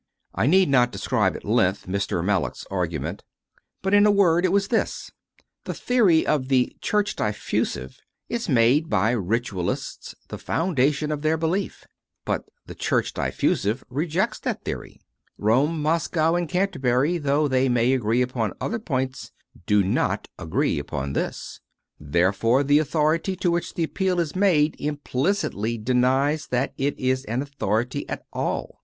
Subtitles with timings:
[0.33, 2.25] I need not describe at length Mr.
[2.25, 3.23] Mallock s argu ment,
[3.83, 5.11] but, in a word, it was this:
[5.65, 7.95] the theory of the "Church Diffusive 7
[8.27, 11.85] is made by Ritualists the foun dation of their belief,
[12.25, 14.99] but the "Church Diffusive" rejects that theory;
[15.37, 19.31] Rome, Moscow, and Canter bury, though they may agree upon other points,
[19.67, 21.59] do not agree upon this.
[21.99, 24.75] Therefore the authority CONFESSIONS OF A CONVERT 105 to which the appeal is made
[25.59, 28.79] implicitly denies that it is an authority at all.